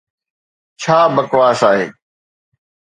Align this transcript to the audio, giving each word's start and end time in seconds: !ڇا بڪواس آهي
!ڇا 0.81 0.97
بڪواس 1.15 1.59
آهي 1.69 1.85